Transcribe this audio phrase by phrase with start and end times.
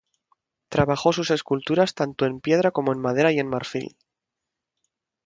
[0.69, 3.95] Trabajó sus esculturas tanto en piedra como en madera y en marfil.